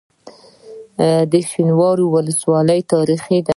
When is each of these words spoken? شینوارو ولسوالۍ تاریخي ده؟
شینوارو 1.49 2.05
ولسوالۍ 2.15 2.81
تاریخي 2.93 3.37
ده؟ 3.45 3.49